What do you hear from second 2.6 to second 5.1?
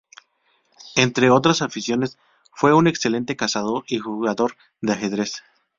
un excelente cazador y jugador de